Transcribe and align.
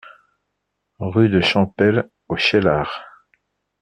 Rue 0.97 1.29
de 1.29 1.41
Champel 1.41 2.09
au 2.27 2.35
Cheylard 2.35 3.03